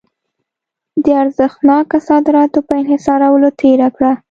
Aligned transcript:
د 1.03 1.05
ارزښتناکه 1.23 1.97
صادراتو 2.07 2.59
په 2.67 2.73
انحصارولو 2.81 3.47
تېره 3.59 3.87
کړه. 3.95 4.11